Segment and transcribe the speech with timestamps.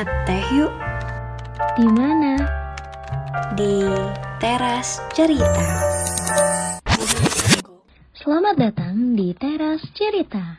[0.00, 0.72] Ngeteh yuk
[1.76, 2.40] Di mana?
[3.52, 3.84] di
[4.40, 5.68] teras cerita.
[8.16, 10.56] Selamat datang di Teras Cerita.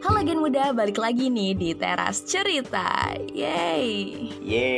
[0.00, 3.84] Halo Gen Muda, balik lagi nih di Teras Cerita Yeay
[4.40, 4.69] Yeay,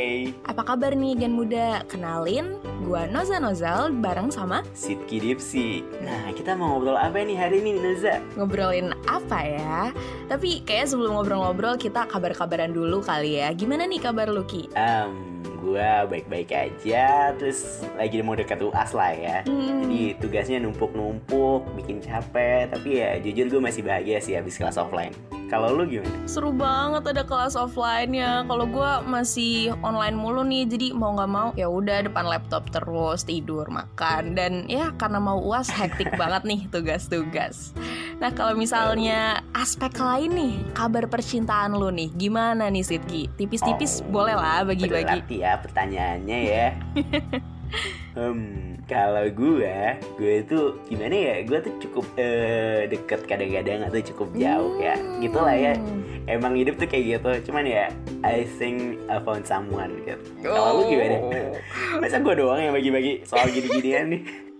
[0.53, 1.81] Apa kabar nih Gen Muda?
[1.89, 7.57] Kenalin, gua Noza Nozal bareng sama Sidki Dipsi Nah, kita mau ngobrol apa nih hari
[7.65, 8.21] ini, Noza?
[8.37, 9.89] ngobrolin apa ya?
[10.29, 14.69] Tapi kayak sebelum ngobrol-ngobrol kita kabar-kabaran dulu kali ya Gimana nih kabar lu Ki?
[14.77, 19.89] Um, gua baik-baik aja Terus lagi mau dekat UAS lah ya Hmm.
[19.89, 25.17] Jadi tugasnya numpuk-numpuk, bikin capek Tapi ya jujur gue masih bahagia sih habis kelas offline
[25.53, 26.17] Kalau lu gimana?
[26.25, 28.41] Seru banget ada kelas offline-nya.
[28.43, 33.21] Kalau gua masih online mulu nih, jadi mau nggak mau ya udah depan laptop terus
[33.21, 37.69] tidur, makan dan ya karena mau uas hektik banget nih tugas-tugas.
[38.17, 43.29] Nah kalau misalnya aspek lain nih, kabar percintaan lu nih, gimana nih Sidki?
[43.37, 45.37] Tipis-tipis Oh, boleh lah bagi-bagi.
[45.37, 46.67] ya pertanyaannya ya
[48.13, 49.77] Hmm, kalau gue,
[50.21, 51.35] gue itu gimana ya?
[51.49, 54.93] Gue tuh cukup eh, deket kadang-kadang atau cukup jauh ya.
[55.17, 55.73] Gitu lah ya.
[55.73, 56.29] Hmm.
[56.29, 57.49] Emang hidup tuh kayak gitu.
[57.49, 57.89] Cuman ya,
[58.21, 60.21] I think I found someone gitu.
[60.45, 61.15] Kalau lu gimana?
[61.25, 61.53] Oh.
[61.97, 64.52] Masa gue doang yang bagi-bagi soal gini-ginian nih?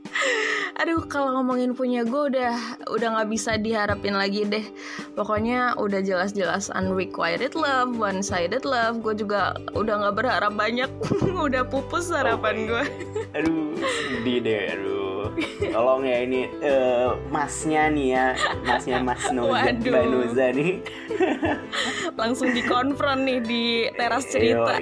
[0.82, 4.66] Aduh kalau ngomongin punya gue udah udah nggak bisa diharapin lagi deh.
[5.14, 8.98] Pokoknya udah jelas-jelas unrequited love, one sided love.
[9.06, 10.90] Gue juga udah nggak berharap banyak.
[11.46, 12.84] udah pupus harapan Oh my gue.
[13.38, 15.04] Aduh, sedih deh, aduh.
[15.74, 18.26] Tolong ya ini eh, masnya nih ya,
[18.66, 19.74] masnya Mas Noza.
[19.74, 20.72] Mbak Noza nih.
[22.14, 23.64] Langsung dikonfront nih di
[23.98, 24.78] teras cerita.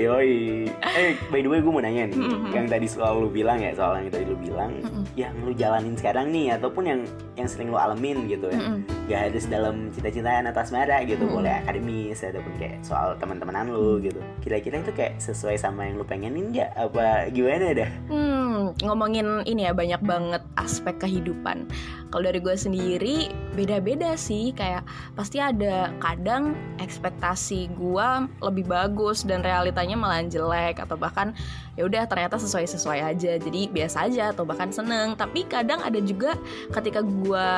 [0.00, 0.64] Yoi.
[0.96, 2.56] Eh, by the way gue mau nanya nih, Mm-mm.
[2.56, 5.04] yang tadi soal lu bilang ya, soal yang tadi lu bilang, Mm-mm.
[5.12, 7.00] yang lu jalanin sekarang nih, ataupun yang
[7.36, 8.56] yang sering lu alamin gitu ya.
[8.56, 8.80] Mm-mm.
[9.12, 11.36] Gak harus dalam cinta-cintaan atau asmara gitu, Mm-mm.
[11.36, 14.20] boleh akademis ataupun kayak soal teman-temanan lu gitu.
[14.40, 16.70] Kira-kira itu kayak sesuai sama yang lu pengenin nggak?
[16.80, 17.90] Apa gimana dah?
[18.08, 18.39] Hmm,
[18.84, 21.64] ngomongin ini ya banyak banget aspek kehidupan.
[22.10, 24.52] Kalau dari gue sendiri beda-beda sih.
[24.52, 24.84] Kayak
[25.14, 28.08] pasti ada kadang ekspektasi gue
[28.42, 31.32] lebih bagus dan realitanya malah jelek atau bahkan
[31.78, 33.38] ya udah ternyata sesuai-sesuai aja.
[33.40, 35.16] Jadi biasa aja atau bahkan seneng.
[35.16, 36.36] Tapi kadang ada juga
[36.74, 37.48] ketika gue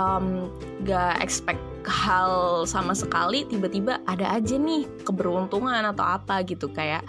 [0.00, 0.50] um,
[0.82, 7.04] gak expect hal sama sekali tiba-tiba ada aja nih keberuntungan atau apa gitu kayak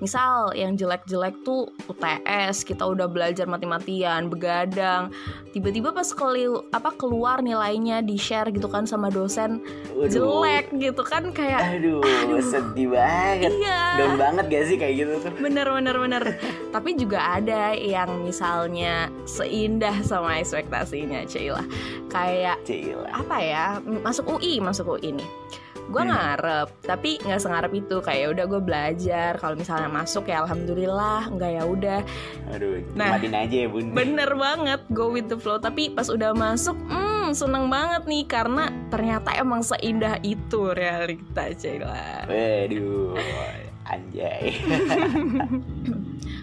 [0.00, 5.12] misal yang jelek-jelek tuh UTS kita udah belajar mati-matian begadang
[5.52, 9.60] tiba-tiba pas keli apa keluar nilainya di share gitu kan sama dosen
[9.92, 10.08] Waduh.
[10.08, 12.40] jelek gitu kan kayak Aduh, Aduh.
[12.40, 13.52] sedih banget.
[13.60, 15.32] iya Down banget gak sih kayak gitu tuh?
[15.36, 16.24] bener bener bener
[16.70, 21.66] tapi juga ada yang misalnya seindah sama ekspektasinya Cila
[22.06, 23.10] kayak Cila.
[23.10, 23.66] apa ya
[24.00, 25.30] masuk UI masuk UI nih
[25.90, 26.14] gue Hmm.
[26.14, 31.50] ngarep tapi nggak sengarep itu kayak udah gue belajar kalau misalnya masuk ya alhamdulillah nggak
[31.50, 32.00] ya udah
[32.48, 33.18] Aduh, Nah.
[33.18, 33.90] aja ya bun.
[33.90, 38.70] bener banget go with the flow tapi pas udah masuk hmm seneng banget nih karena
[38.86, 43.18] ternyata emang seindah itu realita Cila Waduh,
[43.84, 44.54] anjay.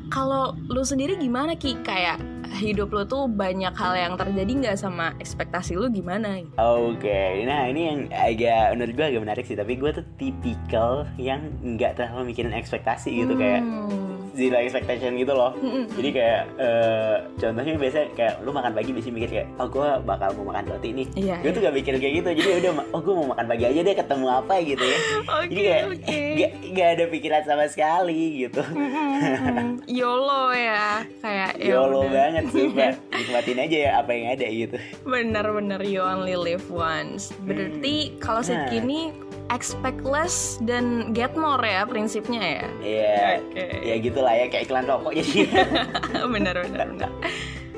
[0.08, 2.20] kalau lu sendiri gimana ki kayak
[2.58, 7.82] hidup lu tuh banyak hal yang terjadi nggak sama ekspektasi lu gimana Oke, nah ini
[7.84, 9.58] yang agak menurut gue agak menarik sih.
[9.60, 14.27] Tapi gue tuh tipikal yang nggak terlalu mikirin ekspektasi gitu kayak Hmm.
[14.38, 15.52] Zero expectation gitu loh.
[15.98, 20.30] Jadi kayak eh, contohnya biasanya kayak lu makan pagi biasanya mikir kayak oh gue bakal
[20.38, 21.08] mau makan roti nih.
[21.18, 22.30] Iya, Gue tuh gak mikir kayak gitu.
[22.38, 25.00] Jadi udah oh gue mau makan pagi aja deh ketemu apa gitu ya.
[25.42, 26.20] Oke, Jadi kayak oke.
[26.40, 28.62] gak, gak ada pikiran sama sekali gitu.
[30.00, 34.78] YOLO ya kayak ya Yolo banget sumpah Nikmatin aja ya apa yang ada gitu
[35.08, 38.64] Bener-bener you only live once Berarti kalau Nah.
[39.50, 43.66] Expect less dan get more ya prinsipnya ya Iya Oke.
[43.84, 45.48] Ya gitulah ya kayak iklan rokok jadi
[46.34, 47.12] Bener-bener bener.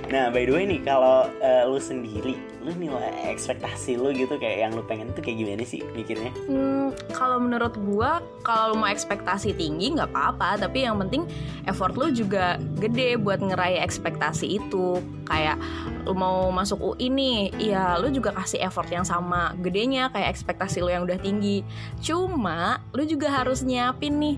[0.09, 4.67] Nah by the way nih kalau eh, lu sendiri Lu nilai ekspektasi lu gitu kayak
[4.67, 6.31] yang lu pengen tuh kayak gimana sih mikirnya?
[6.47, 10.67] Hmm, kalau menurut gua kalau mau ekspektasi tinggi nggak apa-apa.
[10.67, 11.23] Tapi yang penting
[11.65, 14.99] effort lu juga gede buat ngeraih ekspektasi itu.
[15.23, 15.55] Kayak
[16.03, 20.83] lu mau masuk UI nih ya lu juga kasih effort yang sama gedenya kayak ekspektasi
[20.83, 21.63] lu yang udah tinggi.
[22.03, 24.37] Cuma lu juga harus nyiapin nih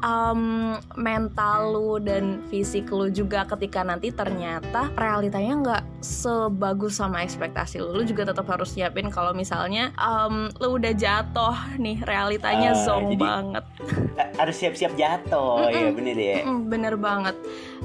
[0.00, 7.78] um, mental lu dan fisik lu juga ketika nanti ternyata realitanya nggak sebagus sama ekspektasi
[7.78, 12.80] lu lu juga tetap harus siapin kalau misalnya um, lu udah jatuh nih realitanya Ah,
[12.80, 13.64] zong jadi- banget
[14.14, 15.74] Eh, harus siap-siap jatuh Mm-mm.
[15.74, 17.34] ya bener ya Mm, bener banget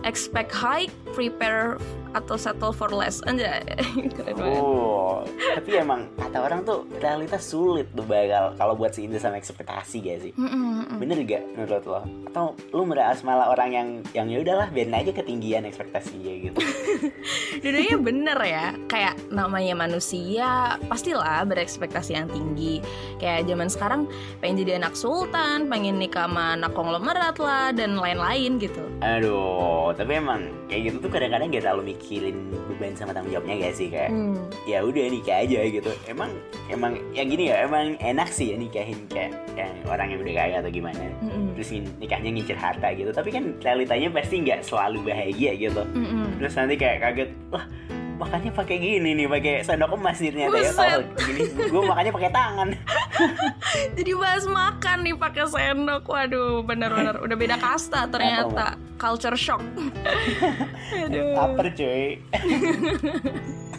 [0.04, 3.62] expect high prepare atau settle for less aja
[4.16, 5.22] keren banget Oh,
[5.52, 10.18] tapi emang kata orang tuh realitas sulit tuh bakal kalau buat seimbang sama ekspektasi gak
[10.22, 10.32] sih?
[10.34, 10.98] Mm, mm, mm.
[10.98, 12.02] Bener gak menurut lo?
[12.30, 16.60] Atau lu merasa malah orang yang yang ya udahlah biarin aja ketinggian ekspektasinya gitu?
[17.60, 22.80] Dua-duanya bener ya Kayak namanya manusia Pastilah berekspektasi yang tinggi
[23.20, 24.02] Kayak zaman sekarang
[24.40, 30.20] Pengen jadi anak sultan Pengen nikah sama anak konglomerat lah Dan lain-lain gitu Aduh, tapi
[30.20, 34.12] emang kayak gitu tuh kadang-kadang gak terlalu mikirin beban sama tanggung jawabnya gak sih kayak
[34.12, 34.36] hmm.
[34.68, 35.92] ya udah nikah aja gitu.
[36.04, 36.36] Emang
[36.68, 40.56] emang ya gini ya emang enak sih ya nikahin kayak yang orang yang udah kaya
[40.60, 41.00] atau gimana.
[41.24, 41.56] Mm-mm.
[41.56, 43.12] Terus nikahnya ngincer harta gitu.
[43.16, 45.84] Tapi kan realitanya pasti nggak selalu bahagia gitu.
[45.96, 46.36] Mm-mm.
[46.44, 47.66] terus nanti kayak kaget wah
[48.20, 50.72] makanya pakai gini nih pakai sendok emas ternyata ya.
[50.76, 52.68] Kalau gini gue makanya pakai tangan.
[53.96, 56.04] Jadi bahas makan nih pakai sendok.
[56.04, 58.76] Waduh bener-bener Udah beda kasta ternyata.
[59.00, 59.64] Culture shock.
[61.08, 61.32] Aduh.
[61.32, 62.20] Lapar cuy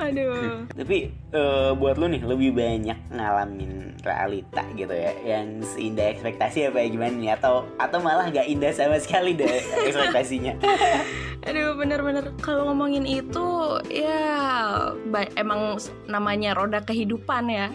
[0.00, 6.72] Aduh tapi eh, buat lu nih lebih banyak ngalamin realita gitu ya yang seindah ekspektasi
[6.72, 7.30] apa ya gimana nih?
[7.36, 10.56] Atau atau malah gak indah sama sekali deh ekspektasinya?
[11.44, 13.46] Aduh bener-bener kalau ngomongin itu
[13.88, 14.20] ya
[15.36, 15.76] emang
[16.08, 17.68] namanya roda kehidupan ya.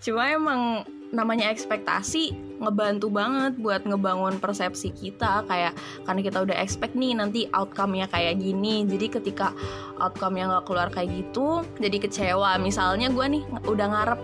[0.00, 5.74] Cuma emang namanya ekspektasi ngebantu banget buat ngebangun persepsi kita kayak
[6.04, 8.84] karena kita udah expect nih nanti outcome-nya kayak gini.
[8.84, 9.54] Jadi ketika
[9.98, 12.58] outcome-nya nggak keluar kayak gitu jadi kecewa.
[12.58, 14.20] Misalnya gue nih udah ngarep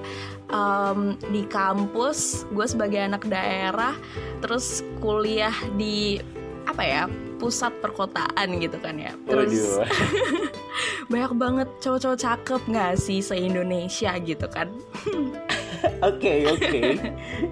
[0.51, 1.01] em,
[1.31, 3.95] di kampus gue sebagai anak daerah
[4.43, 6.19] terus kuliah di
[6.65, 7.05] apa ya
[7.39, 9.13] pusat perkotaan gitu kan ya.
[9.27, 9.79] Terus
[11.11, 14.73] banyak banget cowok-cowok cakep nggak sih se Indonesia gitu kan
[16.03, 16.81] oke oke.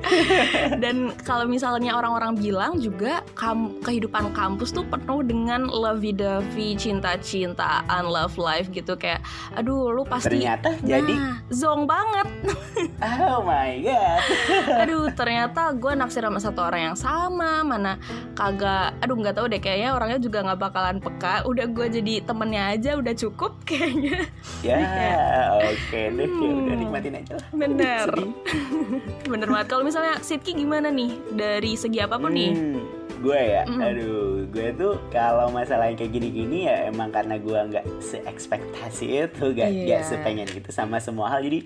[0.82, 8.04] Dan kalau misalnya orang-orang bilang juga kam- kehidupan kampus tuh penuh dengan lovey dovey cinta-cintaan
[8.06, 8.98] love life gitu.
[8.98, 9.24] Kayak
[9.54, 12.28] aduh lu pasti ternyata jadi nah, zong banget.
[13.02, 14.20] Oh my god.
[14.82, 17.98] Aduh ternyata gue naksir sama satu orang yang sama mana
[18.34, 21.46] kagak aduh nggak tahu deh kayaknya orangnya juga nggak bakalan peka.
[21.46, 24.26] Udah gue jadi temennya aja udah cukup kayaknya.
[24.62, 24.78] Ya
[25.58, 26.80] oke deh ya udah hmm.
[26.82, 27.46] nikmatin aja lah.
[27.54, 28.32] bener Sedih.
[29.32, 29.67] bener banget.
[29.69, 31.17] Kalau misalnya Sidki gimana nih?
[31.32, 32.53] Dari segi apa pun nih?
[32.53, 32.81] Hmm,
[33.19, 33.81] gue ya, Mm.
[33.81, 39.44] aduh, gue tuh kalau masalah yang kayak gini-gini ya emang karena gue nggak seekspektasi itu,
[39.55, 39.85] gak, Iya.
[39.87, 41.62] nggak sepengen gitu sama semua hal, jadi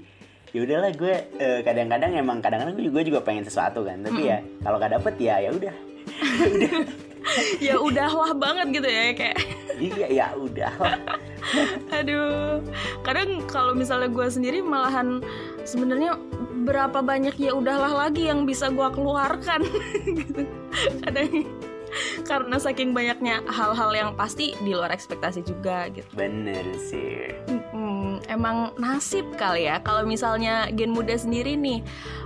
[0.53, 4.77] ya udahlah gue eh, kadang-kadang emang kadang-kadang gue juga, pengen sesuatu kan, tapi ya kalau
[4.77, 5.75] gak dapet ya ya udah,
[7.67, 9.37] ya udahlah banget gitu ya kayak
[9.77, 10.73] iya ya udah
[11.91, 12.59] aduh.
[13.01, 15.23] Kadang kalau misalnya gue sendiri malahan
[15.67, 16.17] sebenarnya
[16.65, 19.67] berapa banyak ya udahlah lagi yang bisa gue keluarkan.
[20.17, 20.43] Gitu.
[21.03, 21.31] Kadang
[22.27, 26.09] karena saking banyaknya hal-hal yang pasti di luar ekspektasi juga gitu.
[26.13, 27.33] Bener sih.
[27.73, 29.81] Hmm, emang nasib kali ya.
[29.81, 31.81] Kalau misalnya gen muda sendiri nih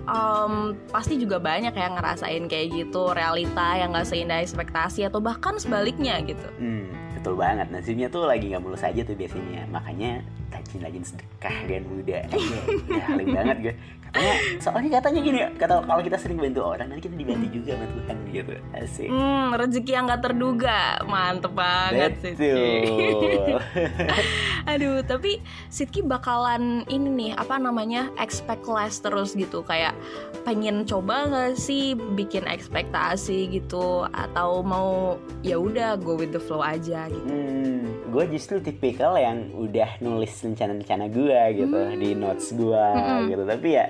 [0.08, 5.54] em, pasti juga banyak yang ngerasain kayak gitu realita yang gak seindah ekspektasi atau bahkan
[5.60, 6.48] sebaliknya gitu.
[6.58, 6.90] Hmm,
[7.20, 7.70] betul banget.
[7.70, 10.24] Nasibnya tuh lagi nggak mulus aja tuh biasanya, makanya
[10.70, 12.38] rajin-rajin sedekah dan muda aja,
[12.86, 13.74] ya halim banget gue.
[14.10, 17.86] Katanya, soalnya katanya gini, kata kalau kita sering bantu orang nanti kita dibantu juga sama
[17.94, 19.08] Tuhan gitu, asik.
[19.10, 20.98] Hmm, rezeki yang gak terduga.
[21.06, 23.58] Mantep banget Betul.
[24.70, 25.38] Aduh, tapi
[25.70, 29.62] Sidki bakalan ini nih Apa namanya Expect less terus gitu.
[29.62, 29.94] Kayak
[30.42, 34.10] pengen coba gak sih Bikin ekspektasi gitu?
[34.10, 37.30] Atau mau ya udah go with the flow aja gitu.
[37.30, 37.69] Hmm,
[38.10, 43.30] gue justru tipikal yang udah nulis rencana-rencana gue gitu di notes gue Mm-mm.
[43.30, 43.42] gitu.
[43.46, 43.86] Tapi ya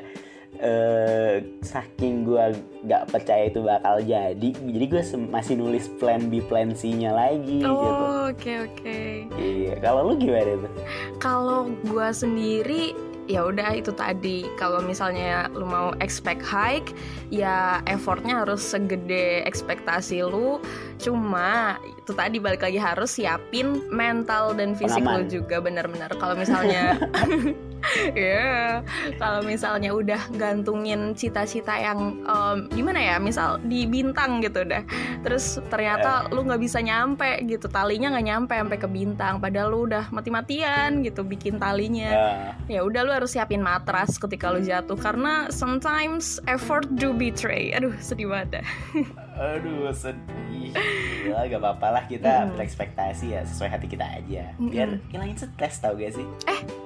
[0.60, 2.44] eh saking gue
[2.84, 7.70] gak percaya itu bakal jadi, jadi gue masih nulis plan B, plan C-nya lagi gitu.
[7.70, 8.98] Oh, oke oke
[9.40, 10.72] Iya, kalau lu gimana tuh?
[11.16, 12.92] Kalau gua sendiri
[13.30, 14.42] ya udah itu tadi.
[14.58, 16.90] Kalau misalnya lu mau expect hike
[17.30, 20.58] ya effortnya harus segede ekspektasi lu.
[20.98, 25.30] Cuma itu tadi balik lagi harus siapin mental dan fisik lu Pengaman.
[25.30, 26.10] juga benar-benar.
[26.18, 26.98] Kalau misalnya
[28.14, 28.80] ya
[29.18, 34.82] kalau misalnya udah gantungin cita-cita yang em, gimana ya misal di bintang gitu dah.
[35.24, 39.78] Terus ternyata lu nggak bisa nyampe gitu talinya nggak nyampe sampai ke bintang padahal lu
[39.90, 42.10] udah mati-matian gitu bikin talinya.
[42.10, 47.72] Ya, ya udah lu harus siapin matras ketika lu jatuh karena sometimes effort do betray.
[47.76, 48.66] Aduh sedih banget dah
[49.40, 50.76] Aduh sedih
[51.24, 52.54] Gila gak apa-apa lah kita Mm.
[52.54, 56.26] berekspektasi ya sesuai hati kita aja Biar hilangin stres tau gak sih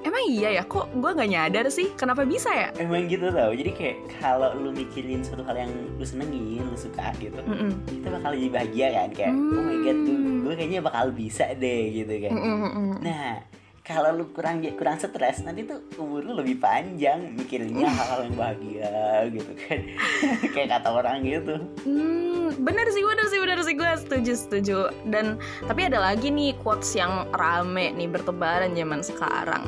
[0.00, 1.90] Emang iya ya, kok gue nggak nyadar sih?
[1.92, 2.70] Kenapa bisa ya?
[2.76, 7.10] Emang gitu tau Jadi kayak kalau lu mikirin suatu hal yang lu senengin, lu suka
[7.18, 7.74] gitu Mm-mm.
[7.84, 10.40] Kita bakal lebih bahagia kan Kayak oh my god tuh Hmm.
[10.44, 13.00] gue kayaknya bakal bisa deh gitu kan mm-mm.
[13.00, 13.40] Nah
[13.84, 18.96] kalau lu kurang kurang stres nanti tuh umur lu lebih panjang mikirinnya hal-hal yang bahagia
[19.28, 19.78] gitu kan
[20.56, 21.60] kayak kata orang gitu
[22.44, 24.78] Hmm, bener sih, bener sih, bener sih gue setuju, setuju.
[25.08, 29.64] Dan tapi ada lagi nih quotes yang rame nih bertebaran zaman sekarang.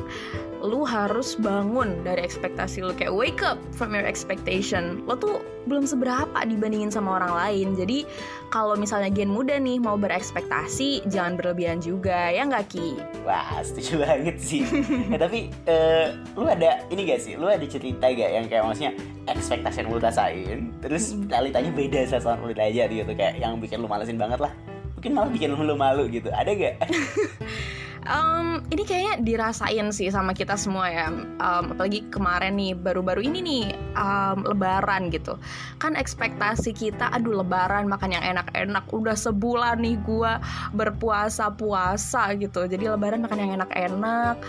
[0.67, 4.99] Lu harus bangun dari ekspektasi lu kayak wake up from your expectation.
[5.07, 7.67] Lo tuh belum seberapa dibandingin sama orang lain.
[7.79, 8.03] Jadi
[8.51, 12.99] kalau misalnya gen muda nih mau berekspektasi, jangan berlebihan juga ya nggak ki?
[13.23, 14.63] Wah, setuju banget sih.
[15.07, 17.39] nah, tapi eh, lu ada ini gak sih?
[17.39, 18.91] Lu ada cerita gak yang kayak maksudnya
[19.27, 23.87] ekspektasi yang lu rasain, terus realitanya beda sama lu aja gitu kayak yang bikin lu
[23.87, 24.51] malesin banget lah.
[24.99, 26.27] Mungkin malah bikin lu malu gitu.
[26.31, 26.75] Ada gak?
[28.07, 31.11] Em, ini kayaknya dirasain sih sama kita semua ya.
[31.11, 33.65] Em, apalagi kemarin nih, baru-baru ini nih
[33.99, 35.35] em, Lebaran gitu.
[35.75, 38.87] Kan ekspektasi kita, aduh Lebaran makan yang enak-enak.
[38.95, 40.39] Udah sebulan nih gua
[40.71, 42.63] berpuasa-puasa gitu.
[42.63, 44.39] Jadi Lebaran makan yang enak-enak.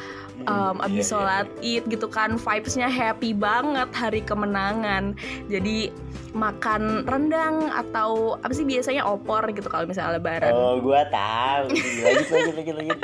[0.46, 5.18] Em, Hmm, abis iya, iya, sholat id gitu kan, vibesnya happy banget hari kemenangan.
[5.50, 5.90] Jadi
[6.36, 10.52] makan rendang atau apa sih biasanya opor gitu kalau misalnya Lebaran.
[10.52, 11.72] Oh, gua tahu.
[11.74, 12.98] Lanjut, lanjut, lanjut.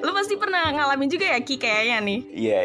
[0.00, 2.20] Lu pasti pernah ngalamin juga ya Ki kayaknya nih.
[2.32, 2.60] Iya.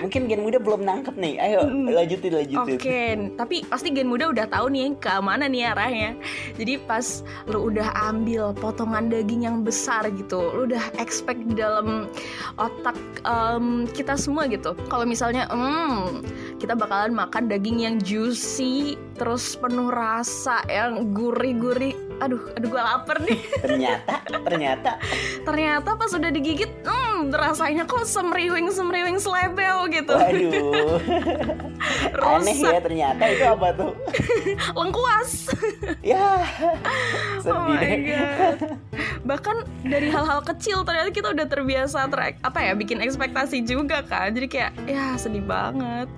[0.00, 1.34] Mungkin gen muda belum nangkep nih.
[1.38, 2.76] Ayo, lanjutin, lanjutin.
[2.78, 3.02] Oke,
[3.36, 6.16] tapi pasti gen muda udah tahu nih ke mana nih arahnya.
[6.56, 12.08] Jadi pas lu udah ambil potongan daging yang besar gitu, lu udah expect di dalam
[12.56, 12.96] otak
[13.28, 14.74] em, kita semua gitu.
[14.88, 16.24] Kalau misalnya, hmm,
[16.58, 21.94] kita bakalan makan daging yang juicy, terus penuh rasa, yang gurih-gurih.
[22.22, 23.38] Aduh, aduh gue lapar nih.
[23.58, 24.90] Ternyata, ternyata
[25.42, 30.16] Ternyata pas udah digigit, hmm, rasanya kok semriwing semriwing slebeo gitu.
[30.16, 30.98] Waduh,
[32.34, 33.92] aneh ya ternyata itu apa tuh?
[34.80, 35.30] lengkuas.
[36.02, 36.42] Ya,
[37.46, 37.98] Oh sedih my deh.
[38.10, 38.58] god.
[39.22, 44.34] Bahkan dari hal-hal kecil ternyata kita udah terbiasa ter apa ya bikin ekspektasi juga kan.
[44.34, 46.08] Jadi kayak ya sedih banget.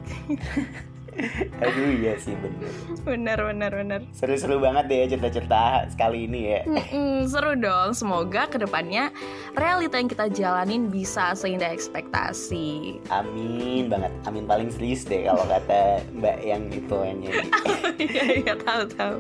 [1.63, 2.71] Aduh iya sih bener.
[3.07, 4.01] Bener bener bener.
[4.11, 6.61] Seru-seru banget deh cerita-cerita sekali ini ya.
[6.67, 7.95] Mm-mm, seru dong.
[7.95, 9.15] Semoga ke depannya
[9.55, 12.99] realita yang kita jalanin bisa seindah ekspektasi.
[13.15, 17.49] Amin banget, amin paling serius deh kalau kata Mbak yang itu yang nyanyi.
[17.95, 19.17] Iya iya tahu tahu.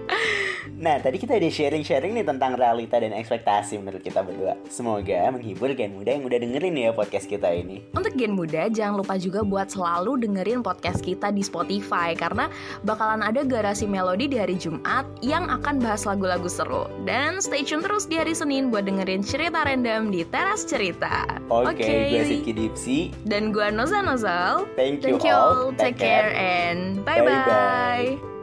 [0.74, 4.58] Nah tadi kita udah sharing-sharing nih tentang realita dan ekspektasi menurut kita berdua.
[4.66, 7.86] Semoga menghibur gen muda yang udah dengerin ya podcast kita ini.
[7.94, 11.83] Untuk Gen Muda, jangan lupa juga buat selalu dengerin podcast kita di Spotify
[12.16, 12.48] karena
[12.82, 16.88] bakalan ada garasi melodi di hari Jumat yang akan bahas lagu-lagu seru.
[17.04, 21.28] Dan stay tune terus di hari Senin buat dengerin cerita random di Teras Cerita.
[21.52, 22.98] Oke, gue Sidki Dipsi.
[23.28, 24.66] Dan gua Noza Nozal.
[24.74, 25.70] Thank you, Thank you all.
[25.70, 25.76] all.
[25.76, 27.28] Take care and bye-bye.
[27.28, 28.33] Bye-bye.